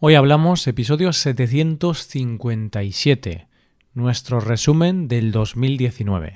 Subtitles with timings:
[0.00, 3.48] Hoy hablamos episodio 757,
[3.94, 6.34] nuestro resumen del 2019.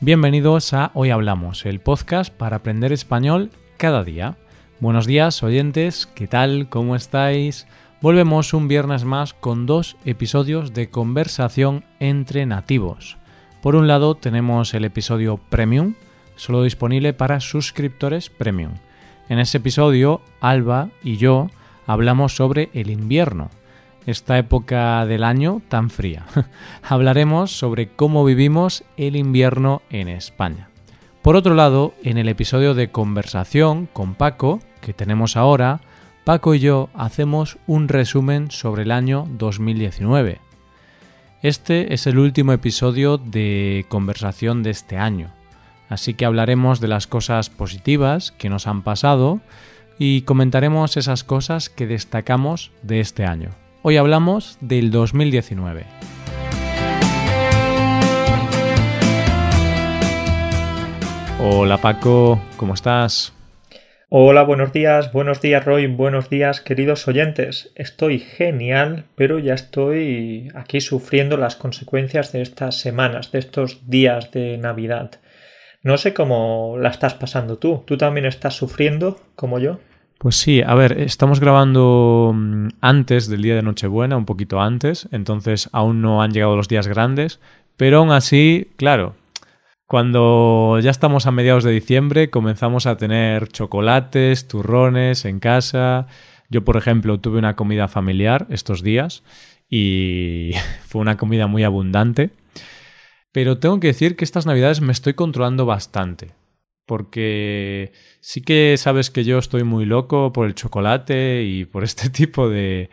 [0.00, 4.38] Bienvenidos a Hoy Hablamos, el podcast para aprender español cada día.
[4.80, 6.70] Buenos días, oyentes, ¿qué tal?
[6.70, 7.66] ¿Cómo estáis?
[8.00, 13.18] Volvemos un viernes más con dos episodios de conversación entre nativos.
[13.62, 15.94] Por un lado tenemos el episodio Premium,
[16.34, 18.72] solo disponible para suscriptores Premium.
[19.28, 21.48] En ese episodio, Alba y yo
[21.86, 23.50] hablamos sobre el invierno,
[24.04, 26.26] esta época del año tan fría.
[26.82, 30.68] Hablaremos sobre cómo vivimos el invierno en España.
[31.22, 35.82] Por otro lado, en el episodio de conversación con Paco, que tenemos ahora,
[36.24, 40.40] Paco y yo hacemos un resumen sobre el año 2019.
[41.42, 45.32] Este es el último episodio de conversación de este año,
[45.88, 49.40] así que hablaremos de las cosas positivas que nos han pasado
[49.98, 53.50] y comentaremos esas cosas que destacamos de este año.
[53.82, 55.84] Hoy hablamos del 2019.
[61.40, 63.32] Hola Paco, ¿cómo estás?
[64.14, 67.72] Hola, buenos días, buenos días Roy, buenos días queridos oyentes.
[67.76, 74.30] Estoy genial, pero ya estoy aquí sufriendo las consecuencias de estas semanas, de estos días
[74.30, 75.12] de Navidad.
[75.82, 77.84] No sé cómo la estás pasando tú.
[77.86, 79.78] ¿Tú también estás sufriendo como yo?
[80.18, 85.08] Pues sí, a ver, estamos grabando mm, antes del día de Nochebuena, un poquito antes,
[85.10, 87.40] entonces aún no han llegado los días grandes,
[87.78, 89.14] pero aún así, claro,
[89.92, 96.06] cuando ya estamos a mediados de diciembre comenzamos a tener chocolates, turrones en casa.
[96.48, 99.22] Yo, por ejemplo, tuve una comida familiar estos días
[99.68, 100.52] y
[100.86, 102.30] fue una comida muy abundante.
[103.32, 106.30] Pero tengo que decir que estas navidades me estoy controlando bastante.
[106.86, 112.08] Porque sí que sabes que yo estoy muy loco por el chocolate y por este
[112.08, 112.88] tipo de,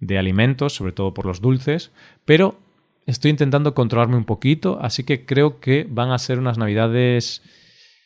[0.00, 1.92] de alimentos, sobre todo por los dulces,
[2.26, 2.58] pero
[3.06, 7.42] estoy intentando controlarme un poquito, así que creo que van a ser unas navidades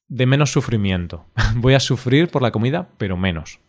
[0.08, 1.26] de menos sufrimiento.
[1.56, 3.60] Voy a sufrir por la comida, pero menos.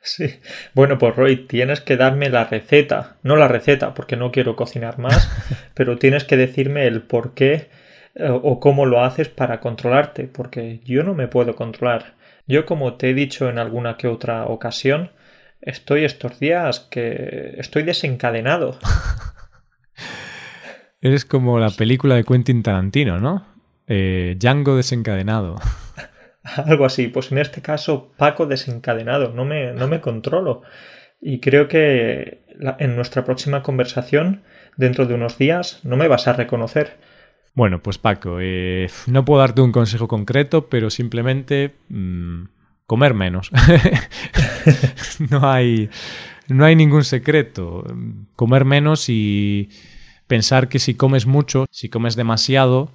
[0.00, 0.38] Sí.
[0.74, 3.16] Bueno, pues Roy, tienes que darme la receta.
[3.22, 5.30] No la receta, porque no quiero cocinar más,
[5.74, 7.70] pero tienes que decirme el por qué
[8.14, 12.14] eh, o cómo lo haces para controlarte, porque yo no me puedo controlar.
[12.46, 15.10] Yo, como te he dicho en alguna que otra ocasión,
[15.62, 18.78] estoy estos días que estoy desencadenado.
[21.04, 23.44] Eres como la película de Quentin Tarantino, ¿no?
[23.86, 25.56] Eh, Django desencadenado.
[26.42, 27.08] Algo así.
[27.08, 29.30] Pues en este caso, Paco desencadenado.
[29.34, 30.62] No me, no me controlo.
[31.20, 32.46] Y creo que
[32.78, 34.44] en nuestra próxima conversación,
[34.78, 36.96] dentro de unos días, no me vas a reconocer.
[37.52, 42.44] Bueno, pues Paco, eh, no puedo darte un consejo concreto, pero simplemente mm,
[42.86, 43.50] comer menos.
[45.30, 45.90] no, hay,
[46.48, 47.84] no hay ningún secreto.
[48.36, 49.68] Comer menos y
[50.26, 52.90] pensar que si comes mucho, si comes demasiado,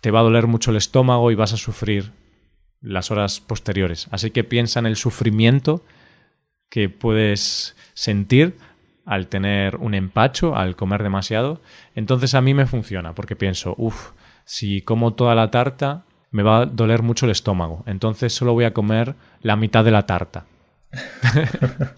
[0.00, 2.12] te va a doler mucho el estómago y vas a sufrir
[2.80, 4.08] las horas posteriores.
[4.10, 5.82] Así que piensa en el sufrimiento
[6.68, 8.56] que puedes sentir
[9.06, 11.60] al tener un empacho, al comer demasiado.
[11.94, 14.10] Entonces a mí me funciona, porque pienso, uff,
[14.44, 17.84] si como toda la tarta, me va a doler mucho el estómago.
[17.86, 20.46] Entonces solo voy a comer la mitad de la tarta.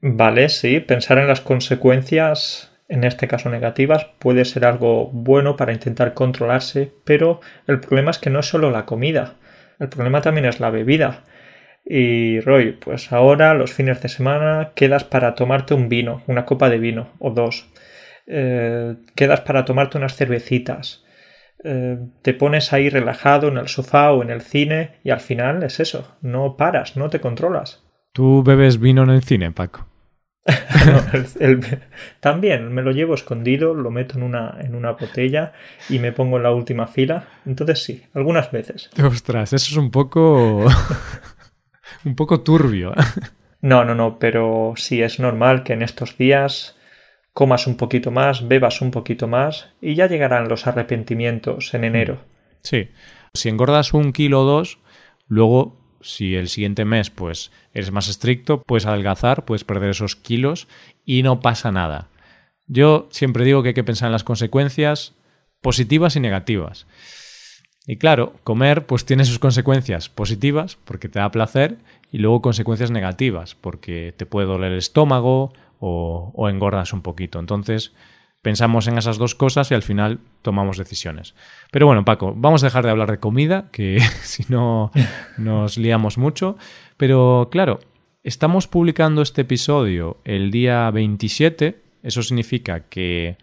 [0.00, 5.72] vale, sí, pensar en las consecuencias en este caso negativas, puede ser algo bueno para
[5.72, 9.34] intentar controlarse, pero el problema es que no es solo la comida,
[9.78, 11.24] el problema también es la bebida.
[11.84, 16.70] Y Roy, pues ahora los fines de semana quedas para tomarte un vino, una copa
[16.70, 17.70] de vino o dos.
[18.26, 21.04] Eh, quedas para tomarte unas cervecitas.
[21.62, 25.62] Eh, te pones ahí relajado en el sofá o en el cine y al final
[25.62, 27.82] es eso, no paras, no te controlas.
[28.12, 29.86] ¿Tú bebes vino en el cine, Paco?
[32.20, 35.52] también me lo llevo escondido, lo meto en una, en una botella
[35.88, 37.28] y me pongo en la última fila.
[37.46, 38.90] Entonces sí, algunas veces.
[39.02, 40.66] Ostras, eso es un poco.
[42.04, 42.92] un poco turbio.
[43.62, 46.76] no, no, no, pero sí es normal que en estos días
[47.32, 52.18] comas un poquito más, bebas un poquito más y ya llegarán los arrepentimientos en enero.
[52.62, 52.90] Sí.
[53.32, 54.78] Si engordas un kilo o dos,
[55.26, 60.68] luego si el siguiente mes pues eres más estricto, puedes adelgazar, puedes perder esos kilos
[61.04, 62.08] y no pasa nada.
[62.66, 65.14] Yo siempre digo que hay que pensar en las consecuencias
[65.60, 66.86] positivas y negativas.
[67.86, 71.78] Y claro, comer pues tiene sus consecuencias positivas porque te da placer
[72.12, 77.38] y luego consecuencias negativas porque te puede doler el estómago o, o engordas un poquito.
[77.38, 77.92] Entonces,
[78.44, 81.34] pensamos en esas dos cosas y al final tomamos decisiones.
[81.72, 84.92] Pero bueno, Paco, vamos a dejar de hablar de comida, que si no
[85.38, 86.58] nos liamos mucho.
[86.98, 87.80] Pero claro,
[88.22, 93.38] estamos publicando este episodio el día 27, eso significa que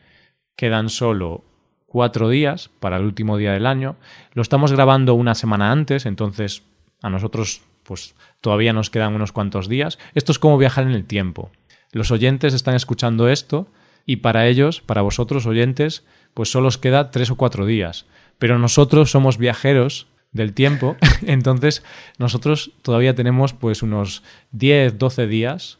[0.55, 1.43] quedan solo
[1.87, 3.95] cuatro días para el último día del año.
[4.33, 6.61] Lo estamos grabando una semana antes, entonces
[7.01, 9.97] a nosotros pues todavía nos quedan unos cuantos días.
[10.13, 11.49] Esto es como viajar en el tiempo.
[11.91, 13.67] Los oyentes están escuchando esto
[14.05, 18.05] y para ellos, para vosotros oyentes, pues solo os queda tres o cuatro días.
[18.39, 20.95] Pero nosotros somos viajeros del tiempo,
[21.25, 21.83] entonces
[22.17, 25.79] nosotros todavía tenemos pues unos 10, 12 días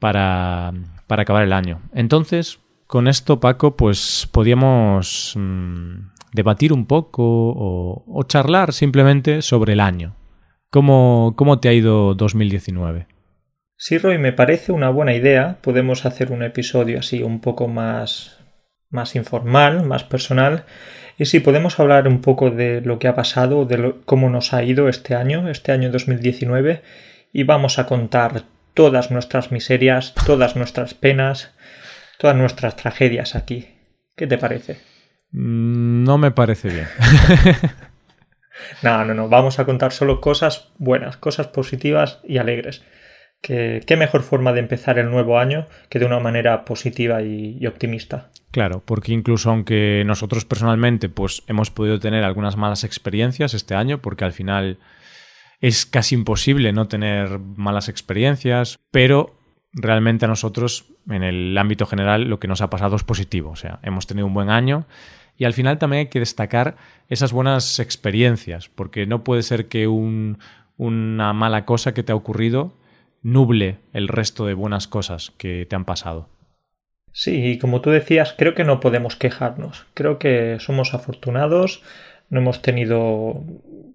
[0.00, 0.72] para,
[1.06, 1.82] para acabar el año.
[1.92, 9.72] Entonces, con esto, Paco, pues podíamos mm, debatir un poco o, o, charlar simplemente sobre
[9.72, 10.16] el año.
[10.70, 13.15] ¿Cómo, ¿Cómo te ha ido 2019?
[13.78, 15.58] Sí, Roy, me parece una buena idea.
[15.60, 18.38] Podemos hacer un episodio así un poco más,
[18.88, 20.64] más informal, más personal.
[21.18, 24.62] Y sí, podemos hablar un poco de lo que ha pasado, de cómo nos ha
[24.62, 26.82] ido este año, este año 2019.
[27.34, 31.54] Y vamos a contar todas nuestras miserias, todas nuestras penas,
[32.18, 33.68] todas nuestras tragedias aquí.
[34.16, 34.78] ¿Qué te parece?
[35.32, 36.88] Mm, no me parece bien.
[38.82, 39.28] no, no, no.
[39.28, 42.82] Vamos a contar solo cosas buenas, cosas positivas y alegres
[43.40, 48.30] qué mejor forma de empezar el nuevo año que de una manera positiva y, optimista.
[48.50, 53.98] Claro, porque incluso aunque nosotros personalmente pues hemos podido tener algunas malas experiencias este año,
[53.98, 54.78] porque al final
[55.60, 59.38] es casi imposible no tener malas experiencias, pero
[59.72, 63.56] realmente a nosotros en el ámbito general lo que nos ha pasado es positivo, o
[63.56, 64.86] sea, hemos tenido un buen año
[65.36, 66.76] y al final también hay que destacar
[67.08, 72.72] esas buenas experiencias, porque no puede ser que una mala cosa que te ha ocurrido
[73.26, 76.28] nuble el resto de buenas cosas que te han pasado.
[77.12, 79.86] Sí, y como tú decías, creo que no podemos quejarnos.
[79.94, 81.82] Creo que somos afortunados,
[82.30, 83.42] no hemos tenido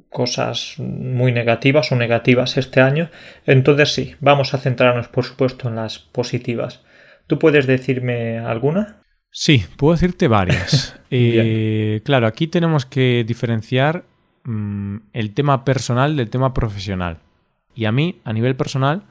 [0.09, 3.09] cosas muy negativas o negativas este año.
[3.45, 6.81] Entonces sí, vamos a centrarnos por supuesto en las positivas.
[7.27, 8.97] ¿Tú puedes decirme alguna?
[9.29, 10.99] Sí, puedo decirte varias.
[11.09, 14.03] eh, claro, aquí tenemos que diferenciar
[14.43, 17.19] mmm, el tema personal del tema profesional.
[17.73, 19.03] Y a mí, a nivel personal,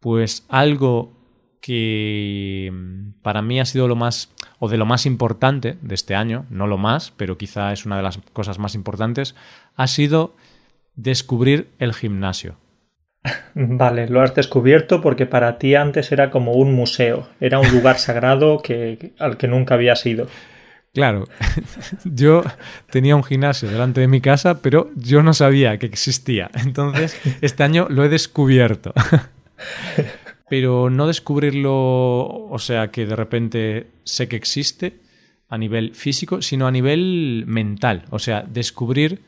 [0.00, 1.12] pues algo
[1.60, 6.14] que mm, para mí ha sido lo más o de lo más importante de este
[6.14, 9.34] año, no lo más, pero quizá es una de las cosas más importantes,
[9.76, 10.34] ha sido
[10.96, 12.56] descubrir el gimnasio.
[13.54, 17.98] Vale, lo has descubierto porque para ti antes era como un museo, era un lugar
[17.98, 20.26] sagrado que, al que nunca habías ido.
[20.92, 21.28] Claro,
[22.04, 22.42] yo
[22.90, 26.50] tenía un gimnasio delante de mi casa, pero yo no sabía que existía.
[26.54, 28.92] Entonces, este año lo he descubierto.
[30.48, 34.94] Pero no descubrirlo, o sea, que de repente sé que existe
[35.48, 38.04] a nivel físico, sino a nivel mental.
[38.10, 39.20] O sea, descubrir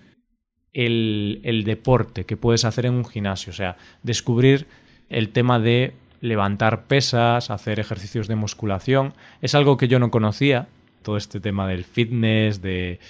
[0.72, 3.50] el, deporte que puedes hacer en un gimnasio.
[3.50, 4.66] O sea, descubrir
[5.08, 9.14] el tema de levantar pesas, hacer ejercicios de musculación.
[9.40, 10.68] Es algo que yo no conocía,
[11.02, 13.00] todo este tema del fitness, de,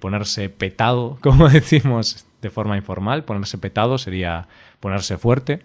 [0.00, 3.24] ponerse petado, como decimos de forma informal.
[3.24, 4.48] Ponerse petado sería
[4.78, 5.60] ponerse fuerte.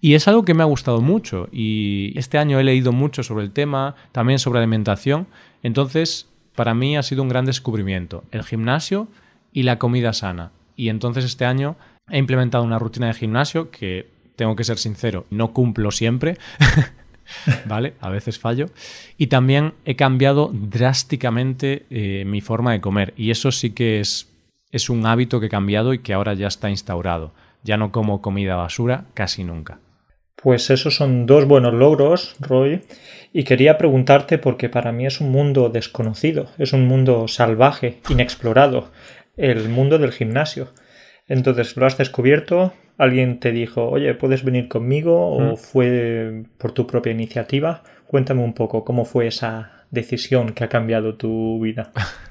[0.00, 3.44] Y es algo que me ha gustado mucho y este año he leído mucho sobre
[3.44, 5.26] el tema, también sobre alimentación,
[5.62, 9.08] entonces para mí ha sido un gran descubrimiento, el gimnasio
[9.52, 10.52] y la comida sana.
[10.74, 11.76] Y entonces este año
[12.08, 14.08] he implementado una rutina de gimnasio que,
[14.40, 16.38] tengo que ser sincero, no cumplo siempre,
[17.66, 17.92] ¿vale?
[18.00, 18.70] A veces fallo.
[19.18, 24.30] Y también he cambiado drásticamente eh, mi forma de comer y eso sí que es,
[24.70, 27.34] es un hábito que he cambiado y que ahora ya está instaurado.
[27.64, 29.78] Ya no como comida basura casi nunca.
[30.42, 32.82] Pues esos son dos buenos logros, Roy,
[33.32, 38.90] y quería preguntarte porque para mí es un mundo desconocido, es un mundo salvaje, inexplorado,
[39.36, 40.68] el mundo del gimnasio.
[41.28, 42.72] Entonces, ¿lo has descubierto?
[42.96, 45.28] ¿Alguien te dijo, oye, puedes venir conmigo?
[45.28, 45.56] ¿O mm.
[45.56, 47.82] fue por tu propia iniciativa?
[48.06, 51.92] Cuéntame un poco cómo fue esa decisión que ha cambiado tu vida.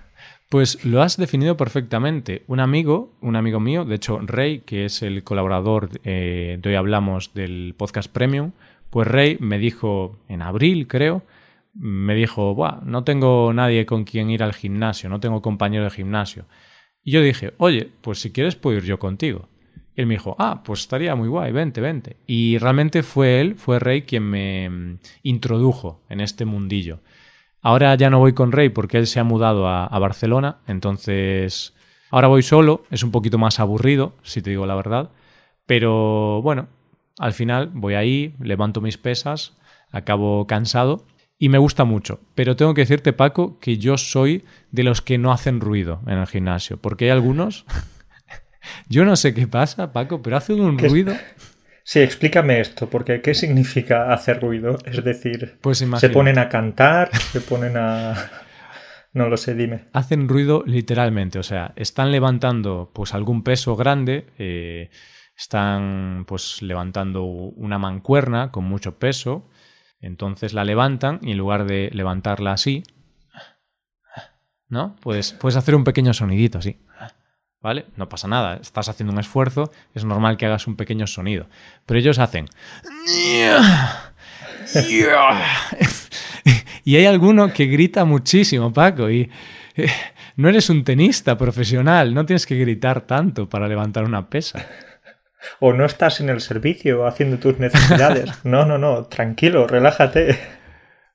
[0.50, 2.44] Pues lo has definido perfectamente.
[2.48, 6.76] Un amigo, un amigo mío, de hecho Rey, que es el colaborador eh, de hoy
[6.76, 8.54] hablamos del podcast Premium,
[8.90, 11.24] pues Rey me dijo en abril, creo,
[11.76, 15.92] me dijo, Buah, no tengo nadie con quien ir al gimnasio, no tengo compañero de
[15.92, 16.46] gimnasio.
[17.04, 19.50] Y yo dije, oye, pues si quieres puedo ir yo contigo.
[19.96, 22.18] Y él me dijo, ah, pues estaría muy guay, vente, vente.
[22.26, 27.02] Y realmente fue él, fue Rey quien me mm, introdujo en este mundillo.
[27.62, 31.74] Ahora ya no voy con Rey porque él se ha mudado a, Barcelona, entonces
[32.10, 35.10] ahora voy solo, es un poquito más aburrido, si te digo la verdad,
[35.66, 36.68] pero bueno,
[37.18, 39.58] al final voy ahí, levanto mis pesas,
[39.92, 41.06] acabo cansado
[41.38, 42.22] y me gusta mucho.
[42.34, 46.18] Pero tengo que decirte, Paco, que yo soy de los que no hacen ruido en
[46.18, 47.66] el gimnasio, porque hay algunos...
[48.90, 51.14] yo no sé qué pasa, Paco, pero hacen un ruido...
[51.90, 54.78] Sí, explícame esto, porque ¿qué significa hacer ruido?
[54.86, 58.14] Es decir, pues se ponen a cantar, se ponen a...
[59.14, 59.86] No lo sé, dime.
[59.94, 64.92] Hacen ruido literalmente, o sea, están levantando pues algún peso grande, eh,
[65.36, 69.50] están pues levantando una mancuerna con mucho peso,
[70.00, 72.84] entonces la levantan y en lugar de levantarla así,
[74.68, 74.96] ¿no?
[74.98, 76.78] Puedes, puedes hacer un pequeño sonidito así.
[77.62, 77.86] ¿Vale?
[77.96, 81.48] No pasa nada, estás haciendo un esfuerzo, es normal que hagas un pequeño sonido.
[81.86, 82.46] Pero ellos hacen...
[86.86, 89.30] y hay alguno que grita muchísimo, Paco, y
[89.76, 89.88] eh,
[90.36, 94.66] no eres un tenista profesional, no tienes que gritar tanto para levantar una pesa.
[95.60, 98.30] O no estás en el servicio haciendo tus necesidades.
[98.44, 100.38] No, no, no, tranquilo, relájate.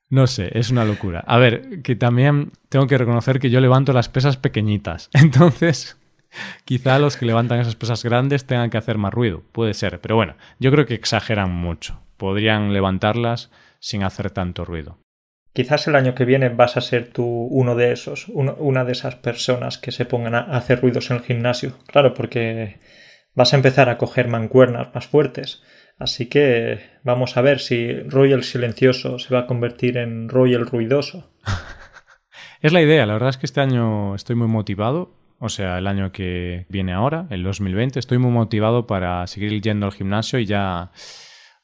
[0.09, 1.23] No sé, es una locura.
[1.25, 5.09] A ver, que también tengo que reconocer que yo levanto las pesas pequeñitas.
[5.13, 5.97] Entonces,
[6.65, 10.15] Quizá los que levantan esas pesas grandes tengan que hacer más ruido, puede ser, pero
[10.15, 12.01] bueno, yo creo que exageran mucho.
[12.17, 14.99] Podrían levantarlas sin hacer tanto ruido.
[15.53, 19.15] Quizás el año que viene vas a ser tú uno de esos, una de esas
[19.15, 21.77] personas que se pongan a hacer ruidos en el gimnasio.
[21.87, 22.79] Claro, porque
[23.35, 25.63] vas a empezar a coger mancuernas más fuertes.
[25.97, 31.31] Así que vamos a ver si Royal silencioso se va a convertir en Royal ruidoso.
[32.61, 35.87] es la idea, la verdad es que este año estoy muy motivado o sea, el
[35.87, 40.45] año que viene ahora, el 2020, estoy muy motivado para seguir yendo al gimnasio y
[40.45, 40.91] ya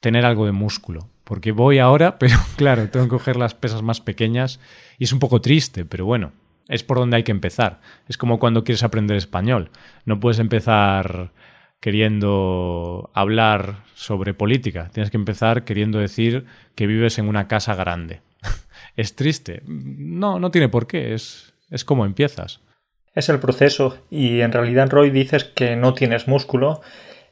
[0.00, 1.08] tener algo de músculo.
[1.24, 4.60] Porque voy ahora, pero claro, tengo que coger las pesas más pequeñas
[4.98, 6.32] y es un poco triste, pero bueno,
[6.68, 7.80] es por donde hay que empezar.
[8.08, 9.70] Es como cuando quieres aprender español.
[10.04, 11.32] No puedes empezar
[11.80, 14.90] queriendo hablar sobre política.
[14.92, 18.20] Tienes que empezar queriendo decir que vives en una casa grande.
[18.96, 19.62] ¿Es triste?
[19.66, 21.14] No, no tiene por qué.
[21.14, 22.60] Es, es como empiezas.
[23.14, 26.80] Es el proceso y en realidad Roy dices que no tienes músculo,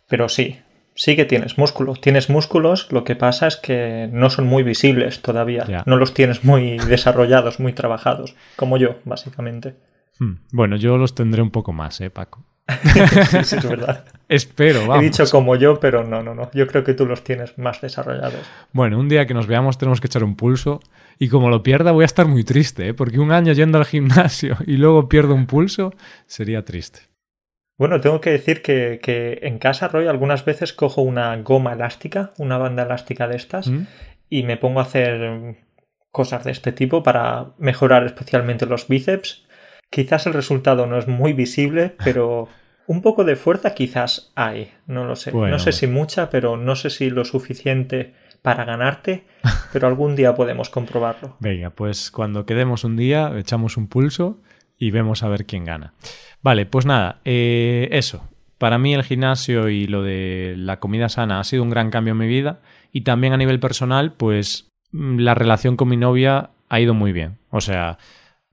[0.08, 0.58] pero sí,
[0.94, 1.94] sí que tienes músculo.
[1.94, 5.84] Tienes músculos, lo que pasa es que no son muy visibles todavía.
[5.86, 9.76] No los tienes muy desarrollados, muy trabajados, como yo, básicamente.
[10.18, 10.34] Hmm.
[10.52, 12.44] Bueno, yo los tendré un poco más, ¿eh, Paco?
[13.30, 14.04] sí, sí, es verdad.
[14.28, 14.98] Espero, vamos.
[14.98, 16.50] He dicho como yo, pero no, no, no.
[16.52, 18.40] Yo creo que tú los tienes más desarrollados.
[18.72, 20.80] Bueno, un día que nos veamos tenemos que echar un pulso.
[21.18, 22.94] Y como lo pierda voy a estar muy triste, ¿eh?
[22.94, 25.92] porque un año yendo al gimnasio y luego pierdo un pulso
[26.26, 27.00] sería triste.
[27.76, 32.32] Bueno, tengo que decir que, que en casa, Roy, algunas veces cojo una goma elástica,
[32.38, 33.86] una banda elástica de estas, ¿Mm?
[34.30, 35.56] y me pongo a hacer
[36.10, 39.46] cosas de este tipo para mejorar especialmente los bíceps.
[39.90, 42.48] Quizás el resultado no es muy visible, pero
[42.90, 45.30] un poco de fuerza quizás hay, no lo sé.
[45.32, 49.22] no sé si mucha, pero no sé si lo suficiente para ganarte,
[49.72, 51.36] pero algún día podemos comprobarlo.
[51.38, 54.40] Venga, pues cuando quedemos un día echamos un pulso
[54.76, 55.94] y vemos a ver quién gana.
[56.42, 58.28] Vale, pues nada, eh, eso.
[58.58, 62.10] Para mí el gimnasio y lo de la comida sana ha sido un gran cambio
[62.10, 62.58] en mi vida
[62.90, 67.12] y también a nivel personal, pues mm, la relación con mi novia ha ido muy
[67.12, 67.38] bien.
[67.50, 67.98] O sea,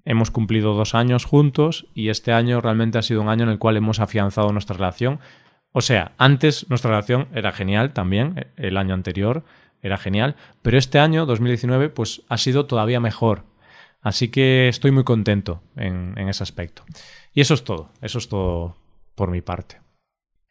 [0.09, 3.59] Hemos cumplido dos años juntos y este año realmente ha sido un año en el
[3.59, 5.19] cual hemos afianzado nuestra relación.
[5.73, 9.43] O sea, antes nuestra relación era genial también, el año anterior
[9.81, 13.43] era genial, pero este año, 2019, pues ha sido todavía mejor.
[14.01, 16.83] Así que estoy muy contento en, ese aspecto.
[17.33, 18.77] Y eso es todo, eso es todo
[19.13, 19.81] por mi parte.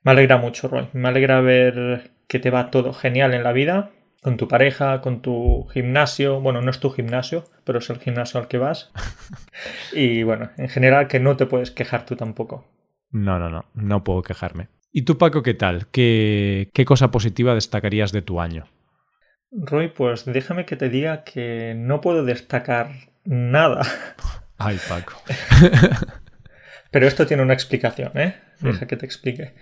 [0.03, 0.89] Me alegra mucho, Roy.
[0.93, 3.91] Me alegra ver que te va todo genial en la vida
[4.27, 6.41] con tu pareja, con tu gimnasio.
[6.41, 8.91] Bueno, no es tu gimnasio, pero es el gimnasio al que vas.
[9.93, 12.67] y bueno, en general que no te puedes quejar tú tampoco.
[13.13, 14.67] No, no, no, no puedo quejarme.
[14.91, 15.87] ¿Y tú, Paco, qué tal?
[15.93, 18.67] ¿Qué, qué cosa positiva destacarías de tu año?
[19.53, 22.91] Roy, pues déjame que te diga que no puedo destacar
[23.23, 23.83] nada.
[24.59, 25.23] Ay, Paco.
[26.91, 28.35] Pero esto tiene una explicación, ¿eh?
[28.59, 28.89] Deja mm.
[28.89, 29.55] que te explique.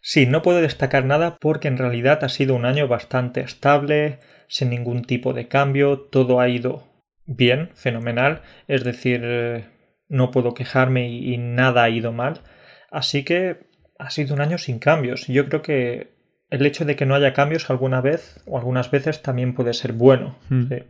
[0.00, 4.70] Sí, no puedo destacar nada porque en realidad ha sido un año bastante estable, sin
[4.70, 6.84] ningún tipo de cambio, todo ha ido
[7.26, 9.64] bien, fenomenal, es decir, eh,
[10.08, 12.42] no puedo quejarme y, nada ha ido mal,
[12.90, 13.66] así que
[13.98, 15.26] ha sido un año sin cambios.
[15.26, 16.14] Yo creo que
[16.50, 19.92] el hecho de que no haya cambios alguna vez o algunas veces también puede ser
[19.92, 20.38] bueno.
[20.48, 20.68] Hmm.
[20.68, 20.82] Sí.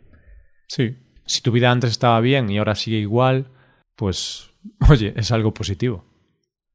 [0.68, 3.46] sí, si tu vida antes estaba bien y ahora sigue igual,
[3.94, 4.50] pues
[4.90, 6.04] oye, es algo positivo.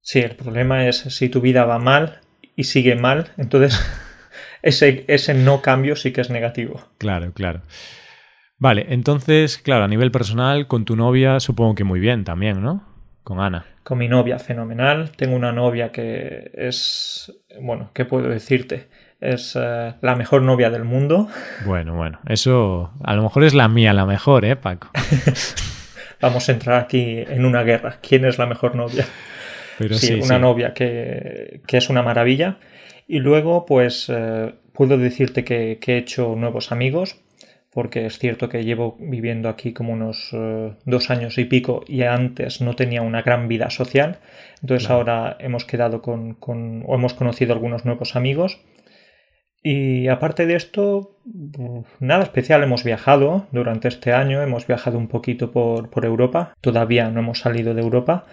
[0.01, 2.22] Sí, el problema es si tu vida va mal
[2.55, 3.79] y sigue mal, entonces
[4.62, 6.81] ese, ese no cambio sí que es negativo.
[6.98, 7.62] Claro, claro.
[8.58, 12.88] Vale, entonces, claro, a nivel personal, con tu novia supongo que muy bien también, ¿no?
[13.24, 13.65] Con Ana.
[13.84, 15.12] Con mi novia, fenomenal.
[15.15, 18.89] Tengo una novia que es, bueno, ¿qué puedo decirte?
[19.22, 21.29] es eh, la mejor novia del mundo.
[21.65, 24.89] Bueno, bueno, eso a lo mejor es la mía la mejor, ¿eh, Paco?
[26.22, 27.98] Vamos a entrar aquí en una guerra.
[28.01, 29.05] ¿Quién es la mejor novia?
[29.81, 32.57] Pero sí, una novia que, es una maravilla.
[33.07, 37.19] Y luego, pues, eh, puedo decirte que, he hecho nuevos amigos,
[37.71, 42.03] porque es cierto que llevo viviendo aquí como unos eh, dos años y pico y
[42.03, 44.19] antes no tenía una gran vida social.
[44.61, 48.59] Entonces ahora hemos quedado con, con, o hemos conocido algunos nuevos amigos
[49.63, 51.15] y aparte de esto,
[51.99, 57.09] nada especial, hemos viajado durante este año, hemos viajado un poquito por, por, Europa, todavía
[57.11, 58.25] no hemos salido de Europa,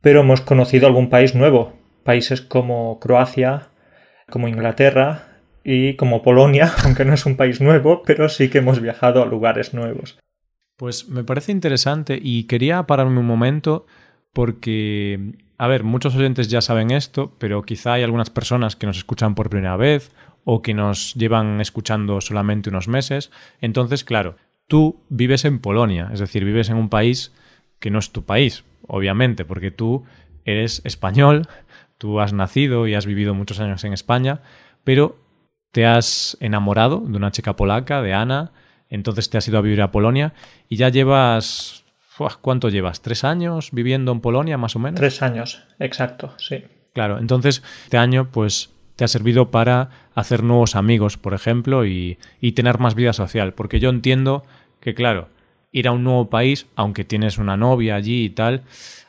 [0.00, 1.72] pero hemos conocido algún país nuevo,
[2.04, 3.68] países como Croacia,
[4.30, 5.26] como Inglaterra
[5.64, 9.26] y como Polonia, aunque no es un país nuevo, pero sí que hemos viajado a
[9.26, 10.18] lugares nuevos.
[10.76, 13.86] Pues me parece interesante y quería pararme un momento
[14.32, 18.98] porque, a ver, muchos oyentes ya saben esto, pero quizá hay algunas personas que nos
[18.98, 20.12] escuchan por primera vez
[20.48, 23.32] o que nos llevan escuchando solamente unos meses.
[23.60, 24.36] Entonces, claro,
[24.68, 27.32] tú vives en Polonia, es decir, vives en un país
[27.80, 30.04] que no es tu país, obviamente, porque tú
[30.44, 31.48] eres español,
[31.98, 34.40] tú has nacido y has vivido muchos años en España,
[34.84, 35.18] pero
[35.72, 38.52] te has enamorado de una chica polaca, de Ana,
[38.88, 40.32] entonces te has ido a vivir a Polonia
[40.68, 41.82] y ya llevas...
[42.40, 43.02] ¿Cuánto llevas?
[43.02, 44.98] ¿Tres años viviendo en Polonia, más o menos?
[44.98, 46.64] Tres años, exacto, sí.
[46.94, 52.18] Claro, entonces este año pues te ha servido para hacer nuevos amigos, por ejemplo, y,
[52.54, 53.52] tener más vida social.
[53.52, 54.44] Porque yo entiendo
[54.80, 55.28] que, claro,
[55.70, 58.62] ir a un nuevo país, aunque tienes una novia allí y tal,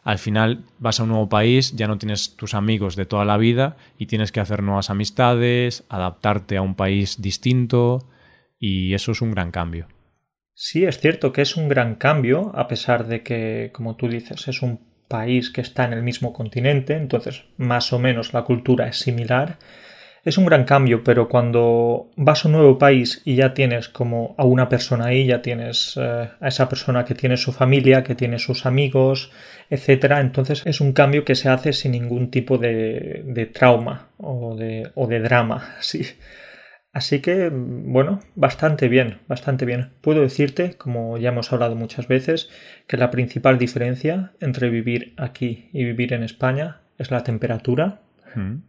[0.03, 3.37] al final vas a un nuevo país, ya no tienes tus amigos de toda la
[3.37, 8.05] vida y tienes que hacer nuevas amistades, adaptarte a un país distinto
[8.59, 9.87] y eso es un gran cambio.
[10.53, 14.47] Sí, es cierto que es un gran cambio, a pesar de que, como tú dices,
[14.47, 18.87] es un país que está en el mismo continente, entonces más o menos la cultura
[18.87, 19.57] es similar.
[20.25, 24.35] Es un gran cambio, pero cuando vas a un nuevo país y ya tienes como
[24.37, 28.13] a una persona ahí, ya tienes eh, a esa persona que tiene su familia, que
[28.13, 29.31] tiene sus amigos,
[29.69, 34.91] etcétera, entonces es un cambio que se hace sin ningún tipo de, trauma o de,
[34.95, 36.05] o de drama, sí.
[36.97, 39.91] Así que, bueno, bastante bien, bastante bien.
[40.01, 42.49] Puedo decirte, como ya hemos hablado muchas veces,
[42.87, 48.01] que la principal diferencia entre vivir aquí y vivir en España es la temperatura.
[48.33, 48.63] Mm.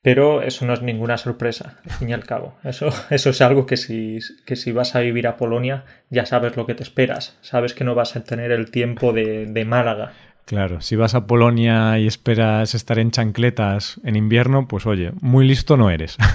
[0.00, 2.56] Pero eso no es ninguna sorpresa, al fin y al cabo.
[2.64, 6.56] Eso, eso es algo que si, que si vas a vivir a Polonia ya sabes
[6.56, 7.36] lo que te esperas.
[7.42, 10.12] Sabes que no vas a tener el tiempo de, de Málaga.
[10.46, 15.46] Claro, si vas a Polonia y esperas estar en chancletas en invierno, pues oye, muy
[15.46, 16.16] listo no eres.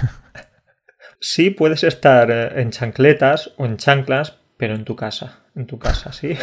[1.24, 5.78] Sí, puedes estar eh, en chancletas o en chanclas, pero en tu casa, en tu
[5.78, 6.34] casa, sí.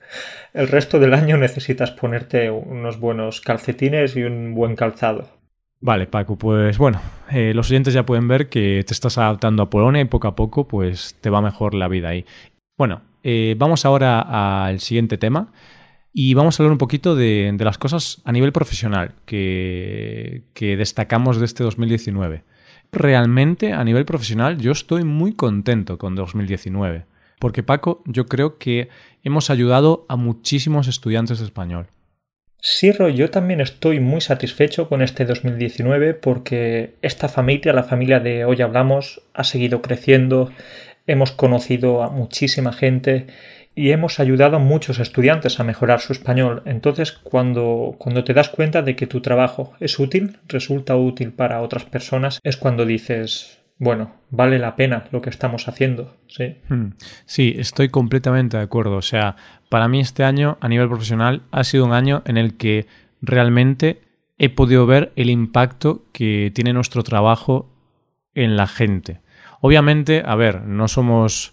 [0.52, 5.30] El resto del año necesitas ponerte unos buenos calcetines y un buen calzado.
[5.80, 9.70] Vale, Paco, pues bueno, eh, los oyentes ya pueden ver que te estás adaptando a
[9.70, 12.26] Polonia y poco a poco pues te va mejor la vida ahí.
[12.76, 15.50] Bueno, eh, vamos ahora al siguiente tema
[16.12, 21.38] y vamos a hablar un poquito de, las cosas a nivel profesional que, que destacamos
[21.38, 22.44] de este 2019
[22.92, 27.04] realmente a nivel profesional yo estoy muy contento con 2019.
[27.38, 28.88] Porque Paco, yo creo que
[29.22, 31.88] hemos ayudado a muchísimos estudiantes de español.
[32.60, 38.44] Sí, yo también estoy muy satisfecho con este 2019 porque esta familia, la familia de
[38.44, 40.50] Hoy Hablamos, ha seguido creciendo,
[41.06, 43.26] hemos conocido a muchísima gente
[43.76, 46.62] y hemos ayudado a muchos estudiantes a mejorar su español.
[46.64, 51.60] Entonces, cuando, cuando te das cuenta de que tu trabajo es útil, resulta útil para
[51.60, 56.16] otras personas, es cuando dices, bueno, vale la pena lo que estamos haciendo.
[56.26, 56.56] Sí.
[56.70, 56.94] Hmm.
[57.26, 58.96] Sí, estoy completamente de acuerdo.
[58.96, 59.36] O sea,
[59.68, 62.86] para mí este año a nivel profesional ha sido un año en el que
[63.20, 64.00] realmente
[64.38, 67.70] he podido ver el impacto que tiene nuestro trabajo
[68.34, 69.20] en la gente.
[69.60, 71.52] Obviamente, a ver, no somos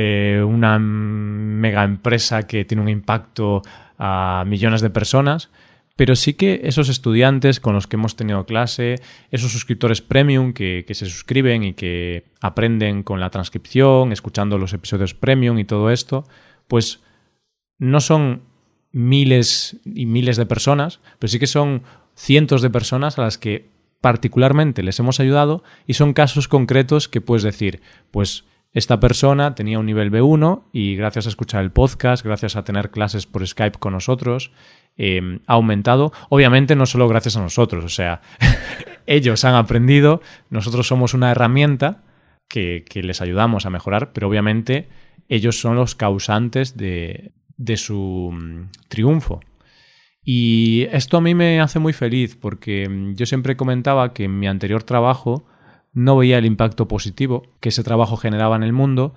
[0.00, 3.62] eh, una mega empresa que tiene un impacto
[3.98, 5.50] a millones de personas,
[5.96, 8.94] pero sí que esos estudiantes con los que hemos tenido clase,
[9.32, 14.72] esos suscriptores premium que, que, se suscriben y que aprenden con la transcripción, escuchando los
[14.72, 16.28] episodios premium y todo esto,
[16.68, 17.02] pues
[17.80, 18.42] no son
[18.92, 21.82] miles y miles de personas, pero sí que son
[22.14, 23.68] cientos de personas a las que
[24.00, 27.80] particularmente les hemos ayudado y son casos concretos que puedes decir,
[28.12, 32.64] pues esta persona tenía un nivel B1 y gracias a escuchar el podcast, gracias a
[32.64, 34.52] tener clases por Skype con nosotros,
[34.96, 36.12] eh, ha aumentado.
[36.28, 38.20] Obviamente no solo gracias a nosotros, o sea,
[39.06, 42.02] ellos han aprendido, nosotros somos una herramienta
[42.48, 44.88] que, les ayudamos a mejorar, pero obviamente
[45.28, 49.40] ellos son los causantes de, de su mm, triunfo.
[50.22, 54.38] Y esto a mí me hace muy feliz porque mm, yo siempre comentaba que en
[54.38, 55.46] mi anterior trabajo
[55.98, 59.14] no veía el impacto positivo que ese trabajo generaba en el mundo,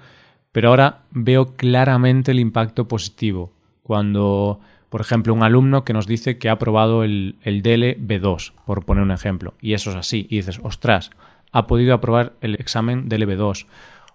[0.52, 3.54] pero ahora veo claramente el impacto positivo.
[3.84, 8.54] Cuando, por ejemplo, un alumno que nos dice que ha aprobado el, el DL B2,
[8.66, 11.12] por poner un ejemplo, y eso es así, y dices, ostras,
[11.52, 13.68] ha podido aprobar el examen del B2.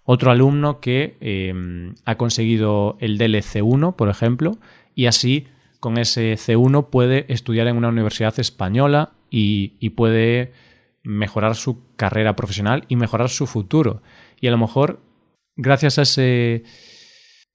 [0.05, 4.59] Otro alumno que em, ha conseguido el DLC1, por ejemplo,
[4.94, 5.46] y así
[5.79, 10.52] con ese C1 puede estudiar en una universidad española y, puede
[11.07, 14.03] mejorar su carrera profesional y mejorar su futuro.
[14.40, 15.01] Y a lo mejor,
[15.57, 16.64] gracias a ese,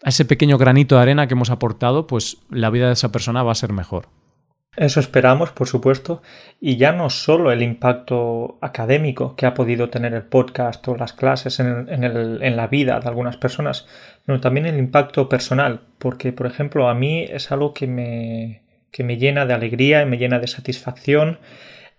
[0.04, 3.44] a ese pequeño granito de arena que hemos aportado, pues la vida de esa persona
[3.44, 4.08] va a ser mejor.
[4.78, 6.22] Eso esperamos, por supuesto,
[6.62, 11.12] y ya no solo el impacto académico que ha podido tener el podcast o las
[11.12, 13.86] clases en, en, la vida de algunas personas,
[14.26, 19.04] sino también el impacto personal, porque, por ejemplo, a mí es algo que me, que
[19.04, 21.40] me llena de alegría y me llena de satisfacción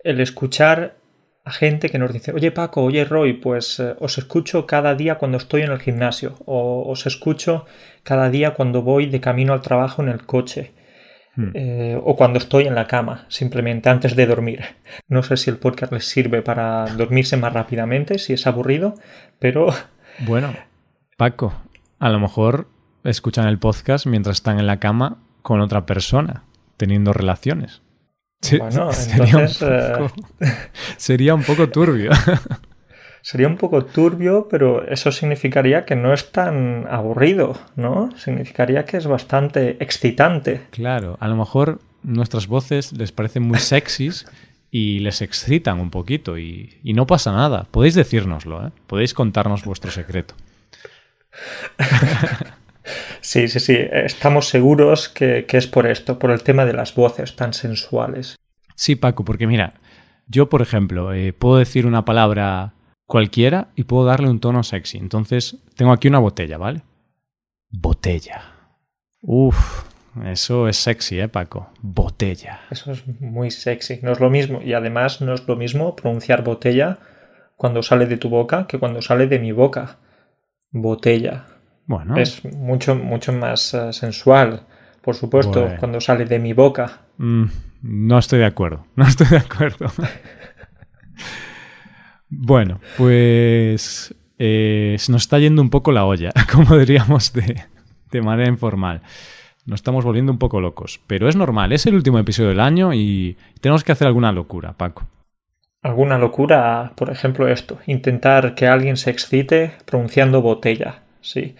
[0.02, 0.96] el escuchar
[1.44, 5.16] a gente que nos dice, oye Paco, oye Roy, pues eh, os escucho cada día
[5.16, 7.66] cuando estoy en el gimnasio, o os escucho
[8.02, 10.72] cada día cuando voy de camino al trabajo en el coche
[11.34, 11.50] Hmm.
[11.54, 14.62] Eh, o cuando estoy en la cama, simplemente antes de dormir.
[15.08, 18.94] No sé si el podcast les sirve para dormirse más rápidamente, si es aburrido,
[19.38, 19.68] pero...
[20.18, 20.52] Bueno,
[21.16, 21.54] Paco,
[21.98, 22.68] a lo mejor
[23.02, 26.44] escuchan el podcast mientras están en la cama con otra persona,
[26.76, 27.80] teniendo relaciones.
[28.58, 30.52] Bueno, sería, un poco, eh,
[30.96, 32.10] sería un poco turbio.
[33.22, 38.10] sería un poco turbio, pero eso significaría que no es tan aburrido, ¿no?
[38.16, 40.62] Significaría que es bastante excitante.
[40.70, 44.26] Claro, a lo mejor nuestras voces les parecen muy sexys
[44.70, 47.68] y les excitan un poquito y, no pasa nada.
[47.70, 48.70] Podéis decírnoslo, ¿eh?
[48.86, 50.34] Podéis contarnos vuestro secreto.
[53.22, 53.76] Sí, sí, sí.
[53.78, 58.36] Estamos seguros que, que, es por esto, por el tema de las voces tan sensuales.
[58.74, 59.74] Sí, Paco, porque mira,
[60.26, 62.74] yo, por ejemplo, eh, puedo decir una palabra
[63.06, 64.98] cualquiera y puedo darle un tono sexy.
[64.98, 66.82] Entonces, tengo aquí una botella, ¿vale?
[67.70, 68.42] Botella.
[69.20, 69.84] Uf,
[70.24, 71.70] eso es sexy, ¿eh, Paco?
[71.80, 72.60] Botella.
[72.70, 74.00] Eso es muy sexy.
[74.02, 74.60] No es lo mismo.
[74.62, 76.98] Y además no es lo mismo pronunciar botella
[77.56, 79.98] cuando sale de tu boca que cuando sale de mi boca.
[80.70, 81.46] Botella.
[81.86, 82.16] Bueno.
[82.16, 84.62] Es mucho, mucho más eh, sensual,
[85.00, 87.00] por supuesto, cuando sale de mi boca.
[87.18, 87.44] Mm,
[87.82, 88.86] no estoy de acuerdo.
[88.96, 89.86] No estoy de acuerdo.
[92.28, 97.62] Bueno, pues eh, se nos está yendo un poco la olla, como diríamos de,
[98.10, 99.02] de manera informal.
[99.66, 102.94] Nos estamos volviendo un poco locos, pero es normal, es el último episodio del año
[102.94, 105.06] y tenemos que hacer alguna locura, Paco.
[105.82, 111.54] Alguna locura, por ejemplo esto, intentar que alguien se excite pronunciando botella, sí.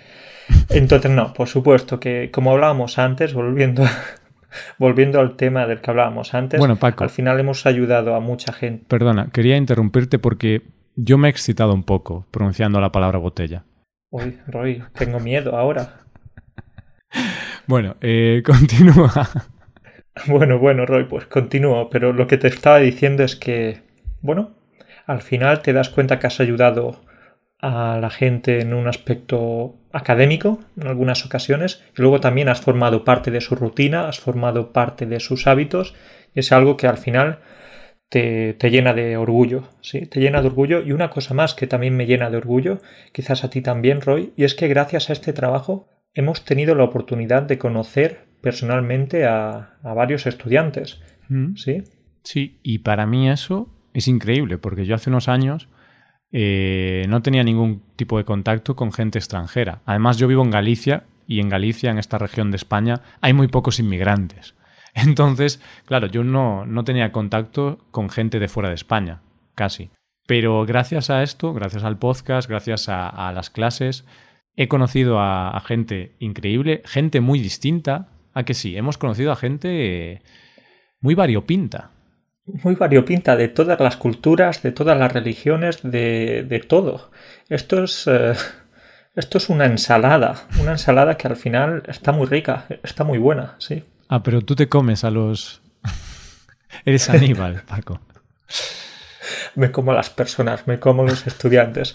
[0.69, 3.85] Entonces no, por supuesto que como hablábamos antes, volviendo
[4.79, 8.53] volviendo al tema del que hablábamos antes, bueno, Paco, al final hemos ayudado a mucha
[8.53, 8.85] gente.
[8.89, 10.63] Perdona, quería interrumpirte porque
[10.97, 13.65] yo me he excitado un poco pronunciando la palabra botella.
[14.11, 16.03] Uy, Roy, tengo miedo ahora.
[17.67, 19.29] bueno, eh, continúa.
[20.27, 23.83] Bueno, bueno, Roy, pues continúo, pero lo que te estaba diciendo es que,
[24.21, 24.51] bueno,
[25.07, 27.01] al final te das cuenta que has ayudado
[27.63, 33.05] a la gente en un aspecto académico en algunas ocasiones y luego también has formado
[33.05, 35.95] parte de su rutina, has formado parte de sus hábitos
[36.35, 37.39] y es algo que al final
[38.09, 40.07] te, te, llena de orgullo, ¿sí?
[40.07, 42.79] Te llena de orgullo y una cosa más que también me llena de orgullo,
[43.13, 46.85] quizás a ti también, Roy, y es que gracias a este trabajo hemos tenido la
[46.85, 51.55] oportunidad de conocer personalmente a, a varios estudiantes, mm.
[51.55, 51.85] ¿sí?
[52.25, 55.69] Sí, y para mí eso es increíble porque yo hace unos años
[56.33, 59.83] eh, no tenía ningún tipo de contacto con gente extranjera.
[59.85, 63.49] Además, yo vivo en Galicia y en Galicia, en esta región de España, hay muy
[63.49, 64.55] pocos inmigrantes.
[64.95, 69.21] Entonces, claro, yo no, no tenía contacto con gente de fuera de España,
[69.55, 69.91] casi.
[70.27, 74.07] Pero gracias a esto, gracias al podcast, gracias a, las clases,
[74.57, 78.09] he conocido a, gente increíble, gente muy distinta.
[78.35, 78.77] ¿A que sí?
[78.77, 80.23] Hemos conocido a gente
[81.01, 81.91] muy variopinta
[82.47, 87.11] muy variopinta de todas las culturas, de todas las religiones, de, de todo.
[87.49, 88.35] Esto es, eh,
[89.15, 93.57] esto es una ensalada, una ensalada que al final está muy rica, está muy buena,
[93.59, 93.85] sí.
[94.09, 95.63] Ah, pero tú te comes a los...
[96.85, 98.01] Eres Aníbal, Paco.
[99.55, 101.95] me como a las personas, me como a los estudiantes.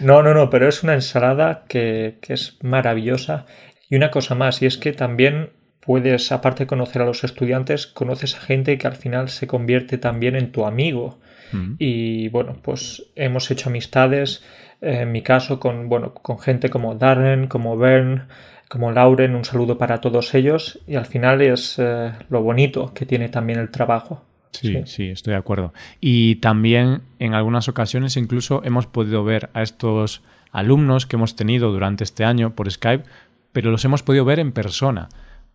[0.00, 3.46] No, no, no, pero es una ensalada que, que es maravillosa.
[3.90, 7.86] Y una cosa más, y es que también puedes, aparte de conocer a los estudiantes,
[7.86, 11.18] conoces a gente que al final se convierte también en tu amigo.
[11.52, 11.74] Mm.
[11.78, 14.42] Y bueno, pues hemos hecho amistades,
[14.80, 18.28] eh, en mi caso, con, bueno, con gente como Darren, como Bern,
[18.68, 20.78] como Lauren, un saludo para todos ellos.
[20.86, 24.24] Y al final es eh, lo bonito que tiene también el trabajo.
[24.52, 25.72] Sí, sí, estoy de acuerdo.
[26.00, 31.70] Y también en algunas ocasiones incluso hemos podido ver a estos alumnos que hemos tenido
[31.70, 33.04] durante este año por Skype,
[33.52, 35.08] pero los hemos podido ver en persona.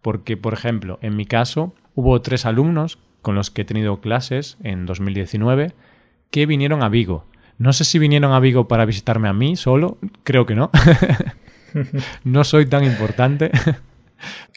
[0.04, 4.58] Porque, por ejemplo, en mi caso hubo tres alumnos con los que he tenido clases
[4.62, 5.74] en 2019
[6.30, 7.26] que vinieron a Vigo.
[7.58, 10.70] No sé si vinieron a Vigo para visitarme a mí solo, creo que no.
[12.24, 13.50] no soy tan importante.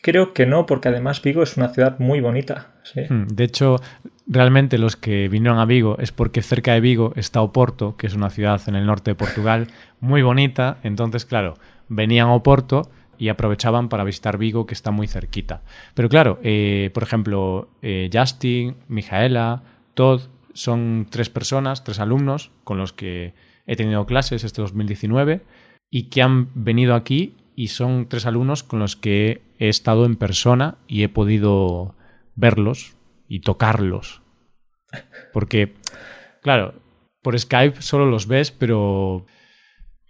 [0.02, 2.74] Creo que no, porque además Vigo es una ciudad muy bonita.
[3.08, 3.76] Hmm, de hecho,
[4.26, 8.14] realmente los que vinieron a Vigo es porque cerca de Vigo está Oporto, que es
[8.14, 9.68] una ciudad en el norte de Portugal
[10.00, 10.78] muy bonita.
[10.82, 11.54] Entonces, claro,
[11.88, 15.62] venían a Oporto y aprovechaban para visitar Vigo, que está muy cerquita.
[15.94, 19.62] Pero claro, eh, por ejemplo, eh, Justin, Mijaela,
[19.94, 20.22] Todd,
[20.54, 23.34] son tres personas, tres alumnos con los que
[23.66, 25.42] he tenido clases este 2019
[25.90, 30.16] y que han venido aquí y son tres alumnos con los que he estado en
[30.16, 31.94] persona y he podido
[32.34, 32.96] verlos
[33.28, 34.22] y tocarlos.
[35.32, 35.74] Porque,
[36.42, 36.74] claro,
[37.22, 39.26] por Skype solo los ves, pero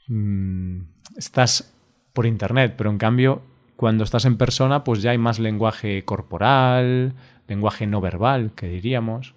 [0.09, 0.81] mm,
[1.17, 1.76] estás
[2.17, 3.43] por internet, pero en cambio,
[3.77, 7.15] cuando estás en persona, pues ya hay más lenguaje corporal,
[7.47, 9.37] lenguaje no verbal, que diríamos.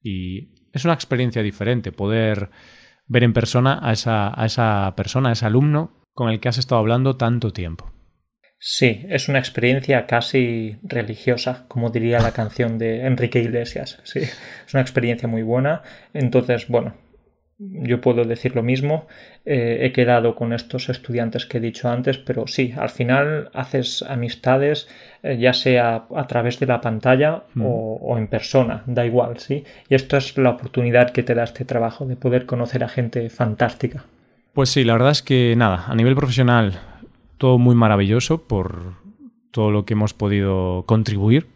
[0.00, 2.50] Y es una experiencia diferente poder
[3.06, 6.58] ver en persona a esa, a esa persona, a ese alumno con el que has
[6.58, 7.90] estado hablando tanto tiempo.
[8.60, 14.00] Sí, es una experiencia casi religiosa, como diría la canción de Enrique Iglesias.
[14.02, 15.82] Sí, es una experiencia muy buena.
[16.12, 16.94] Entonces, bueno,
[17.58, 19.06] yo puedo decir lo mismo.
[19.44, 24.02] Eh, he quedado con estos estudiantes que he dicho antes, pero sí, al final haces
[24.02, 24.88] amistades,
[25.22, 27.64] eh, ya sea a través de la pantalla mm.
[27.64, 29.64] o, o, en persona, da igual, sí.
[29.88, 33.28] Y esto es la oportunidad que te da este trabajo de poder conocer a gente
[33.30, 34.04] fantástica.
[34.52, 36.78] Pues sí, la verdad es que nada, a nivel profesional
[37.38, 38.96] todo muy maravilloso por
[39.52, 41.46] todo lo que hemos podido contribuir,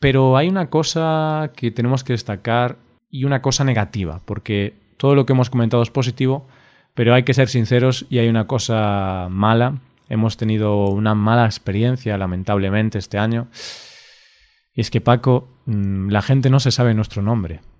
[0.00, 2.78] pero hay una cosa que tenemos que destacar
[3.10, 6.46] y una cosa negativa, porque todo lo que hemos comentado es positivo,
[6.92, 9.78] pero hay que ser sinceros y hay una cosa mala.
[10.10, 13.48] Hemos tenido una mala experiencia, lamentablemente, este año.
[14.74, 17.60] Y es que, Paco, mm, la gente no se sabe nuestro nombre.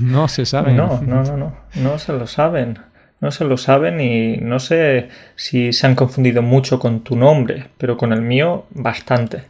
[0.00, 0.72] No se sabe.
[0.72, 1.56] No, no, no, no.
[1.74, 2.78] No se lo saben
[3.20, 7.68] no se lo saben y no sé si se han confundido mucho con tu nombre,
[7.76, 9.44] pero con el mío bastante.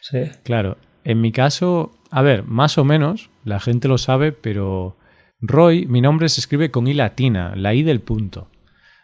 [0.00, 0.30] Sí.
[0.44, 4.96] Claro, en mi caso, a ver, más o menos, la gente lo sabe, pero
[5.40, 8.48] Roy, mi nombre se escribe con I latina, la I del punto.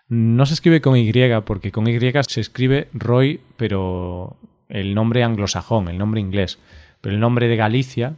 [0.08, 1.12] No se escribe con Y,
[1.44, 4.36] porque con Y se escribe Roy, pero
[4.68, 6.58] el nombre anglosajón, el nombre inglés.
[7.00, 8.14] Pero el nombre de Galicia,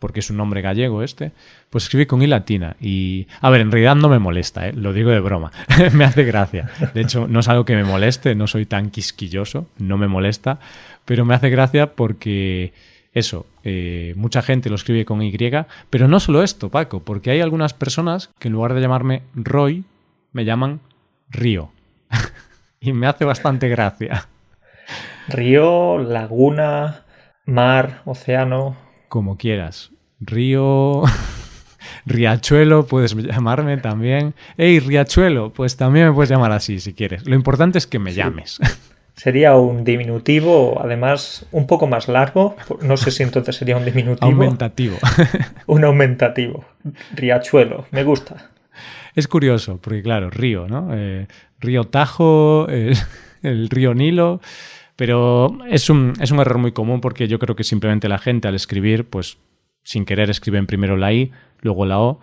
[0.00, 1.32] porque es un nombre gallego este,
[1.68, 2.76] pues escribe con I latina.
[2.80, 4.72] Y, a ver, en realidad no me molesta, ¿eh?
[4.72, 5.52] lo digo de broma,
[5.92, 6.68] me hace gracia.
[6.94, 10.58] De hecho, no es algo que me moleste, no soy tan quisquilloso, no me molesta,
[11.04, 12.72] pero me hace gracia porque
[13.12, 15.36] eso, eh, mucha gente lo escribe con Y,
[15.90, 19.84] pero no solo esto, Paco, porque hay algunas personas que en lugar de llamarme Roy,
[20.32, 20.80] me llaman
[21.28, 21.70] Río.
[22.80, 24.28] y me hace bastante gracia.
[25.28, 27.04] Río, laguna,
[27.46, 28.76] mar, océano
[29.10, 29.90] como quieras.
[30.20, 31.02] Río,
[32.06, 34.34] Riachuelo, puedes llamarme también.
[34.56, 35.52] ¡Ey, Riachuelo!
[35.52, 37.26] Pues también me puedes llamar así si quieres.
[37.26, 38.60] Lo importante es que me llames.
[39.20, 42.56] Sería un diminutivo, además un poco más largo.
[42.80, 44.32] No sé si entonces sería un diminutivo.
[44.32, 44.96] Aumentativo.
[45.66, 46.64] un aumentativo.
[47.14, 48.48] Riachuelo, me gusta.
[49.14, 50.88] Es curioso, porque claro, río, ¿no?
[50.94, 51.26] Eh,
[51.58, 52.66] río Tajo,
[53.42, 54.40] el río Nilo.
[54.96, 58.48] Pero es un, es un error muy común porque yo creo que simplemente la gente
[58.48, 59.36] al escribir, pues
[59.84, 61.30] sin querer escriben primero la I,
[61.60, 62.20] luego la O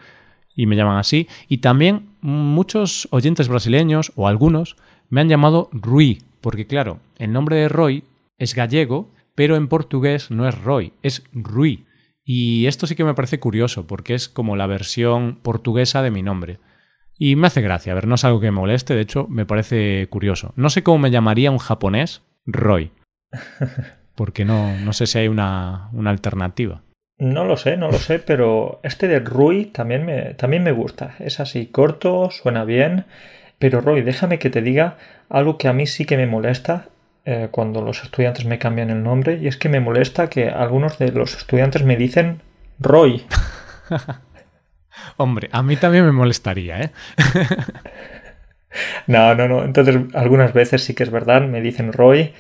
[0.55, 1.27] y me llaman así.
[1.47, 4.77] Y también muchos oyentes brasileños, o algunos,
[5.09, 8.03] me han llamado Rui, porque claro, el nombre de Roy
[8.37, 11.85] es gallego, pero en portugués no es Roy, es Rui.
[12.23, 16.23] Y esto sí que me parece curioso, porque es como la versión portuguesa de mi
[16.23, 16.59] nombre.
[17.17, 19.45] Y me hace gracia, a ver, no es algo que me moleste, de hecho me
[19.45, 20.53] parece curioso.
[20.55, 22.91] No sé cómo me llamaría un japonés, Roy.
[24.15, 26.81] Porque no, no sé si hay una, una, alternativa.
[27.17, 31.15] No lo sé, no lo sé, pero este de Rui también me, también me gusta.
[31.19, 33.05] Es así, corto, suena bien.
[33.59, 34.97] Pero Roy, déjame que te diga
[35.29, 36.89] algo que a mí sí que me molesta
[37.25, 40.97] eh, cuando los estudiantes me cambian el nombre, y es que me molesta que algunos
[40.97, 42.41] de los estudiantes me dicen
[42.79, 43.25] Roy.
[45.17, 46.91] Hombre, a mí también me molestaría, ¿eh?
[49.07, 49.63] No, no, no.
[49.63, 52.33] Entonces, algunas veces sí que es verdad, me dicen Roy.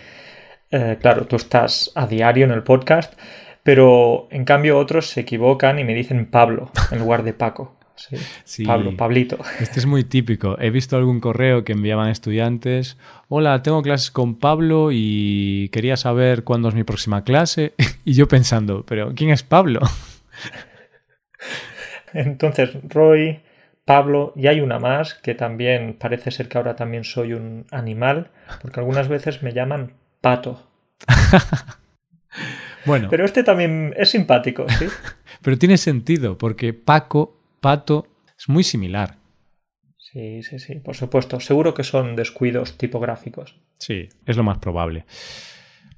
[0.71, 3.17] Eh, claro, tú estás a diario en el podcast,
[3.63, 7.76] pero en cambio otros se equivocan y me dicen Pablo en lugar de Paco.
[8.43, 9.37] Sí, Pablo, Pablito.
[9.59, 10.57] Este es muy típico.
[10.59, 12.97] He visto algún correo que enviaban estudiantes.
[13.27, 17.73] Hola, tengo clases con Pablo y quería saber cuándo es mi próxima clase.
[18.05, 19.81] Y yo pensando, pero ¿quién es Pablo?
[22.13, 23.41] Entonces, Roy,
[23.83, 28.31] Pablo, y hay una más que también parece ser que ahora también soy un animal,
[28.61, 30.65] porque algunas veces me llaman pato.
[32.85, 33.09] bueno.
[33.09, 34.85] Pero este también es simpático, ¿sí?
[35.41, 37.36] Pero tiene sentido, porque Paco,
[38.37, 39.17] es muy similar.
[39.97, 41.39] Sí, sí, sí, por supuesto.
[41.39, 43.55] Seguro que son descuidos tipográficos.
[43.77, 45.05] Sí, es lo más probable.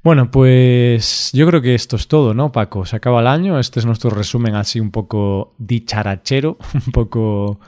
[0.02, 2.86] Bueno, pues yo creo que esto es todo, ¿no, Paco?
[2.86, 3.60] Se acaba el año.
[3.60, 7.60] Este es nuestro resumen así un poco dicharachero, un poco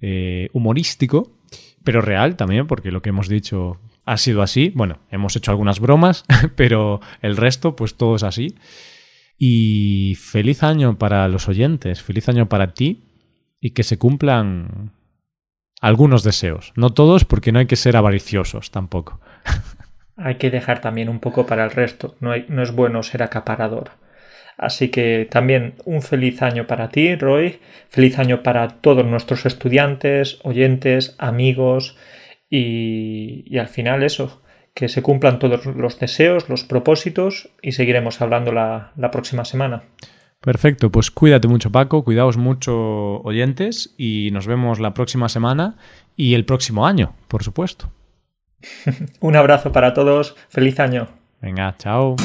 [0.00, 1.36] eh, humorístico,
[1.82, 4.72] pero real también, porque lo que hemos dicho ha sido así.
[4.74, 6.24] Bueno, hemos hecho algunas bromas,
[6.56, 8.54] pero el resto, pues todo es así.
[9.36, 13.02] Y feliz año para los oyentes, feliz año para ti
[13.64, 14.92] y que se cumplan
[15.80, 16.74] algunos deseos.
[16.76, 19.22] No todos, porque no hay que ser avariciosos tampoco.
[20.18, 22.14] hay que dejar también un poco para el resto.
[22.20, 23.92] No, es bueno ser acaparador.
[24.58, 27.58] Así que también un feliz año para ti, Roy.
[27.88, 31.96] Feliz año para todos nuestros estudiantes, oyentes, amigos.
[32.50, 34.42] Y, al final eso,
[34.74, 39.84] que se cumplan todos los deseos, los propósitos y seguiremos hablando la, la próxima semana.
[40.44, 45.76] Perfecto, pues cuídate mucho Paco, cuidaos mucho oyentes y nos vemos la próxima semana
[46.16, 47.90] y el próximo año, por supuesto.
[49.20, 51.08] Un abrazo para todos, feliz año.
[51.40, 52.16] Venga, chao.